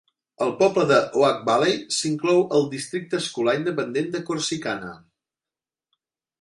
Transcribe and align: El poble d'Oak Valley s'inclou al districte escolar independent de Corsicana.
El 0.43 0.53
poble 0.61 0.85
d'Oak 0.91 1.43
Valley 1.49 1.75
s'inclou 1.97 2.41
al 2.61 2.65
districte 2.73 3.21
escolar 3.23 3.55
independent 3.61 4.11
de 4.19 4.25
Corsicana. 4.33 4.93